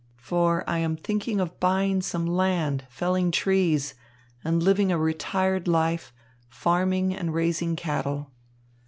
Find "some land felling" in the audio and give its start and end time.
2.01-3.29